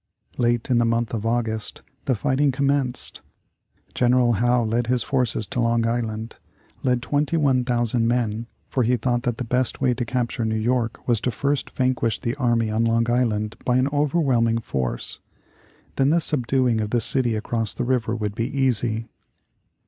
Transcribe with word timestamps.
Late 0.39 0.71
in 0.71 0.79
the 0.79 0.83
month 0.83 1.13
of 1.13 1.27
August 1.27 1.83
the 2.05 2.15
fighting 2.15 2.51
commenced. 2.51 3.21
General 3.93 4.33
Howe 4.33 4.63
led 4.63 4.87
his 4.87 5.03
forces 5.03 5.45
to 5.45 5.59
Long 5.59 5.85
Island 5.85 6.37
led 6.81 7.03
21,000 7.03 8.07
men, 8.07 8.47
for 8.67 8.81
he 8.81 8.97
thought 8.97 9.21
that 9.21 9.37
the 9.37 9.43
best 9.43 9.79
way 9.79 9.93
to 9.93 10.03
capture 10.03 10.43
New 10.43 10.55
York 10.57 11.07
was 11.07 11.21
to 11.21 11.29
first 11.29 11.69
vanquish 11.69 12.19
the 12.19 12.33
army 12.37 12.71
on 12.71 12.83
Long 12.83 13.07
Island 13.11 13.57
by 13.63 13.77
an 13.77 13.89
overwhelming 13.89 14.57
force. 14.57 15.19
Then 15.97 16.09
the 16.09 16.19
subduing 16.19 16.81
of 16.81 16.89
the 16.89 16.99
city 16.99 17.35
across 17.35 17.71
the 17.71 17.83
river 17.83 18.15
would 18.15 18.33
be 18.33 18.47
easy. 18.49 19.07